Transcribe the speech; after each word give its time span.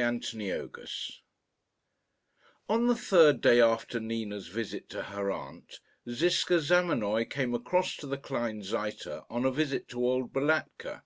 CHAPTER 0.00 0.40
III 0.42 0.70
On 2.68 2.86
the 2.86 2.94
third 2.94 3.40
day 3.40 3.60
after 3.60 3.98
Nina's 3.98 4.46
visit 4.46 4.88
to 4.90 5.02
her 5.02 5.32
aunt, 5.32 5.80
Ziska 6.08 6.60
Zamenoy 6.60 7.24
came 7.28 7.52
across 7.52 7.96
to 7.96 8.06
the 8.06 8.16
Kleinseite 8.16 9.24
on 9.28 9.44
a 9.44 9.50
visit 9.50 9.88
to 9.88 9.98
old 10.06 10.32
Balatka. 10.32 11.02